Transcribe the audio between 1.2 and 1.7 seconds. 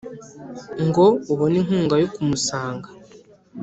ubone